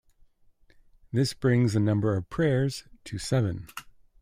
This 1.11 1.35
brings 1.35 1.73
the 1.73 1.79
number 1.79 2.15
of 2.17 2.27
prayers 2.27 2.85
to 3.03 3.19
seven. 3.19 3.67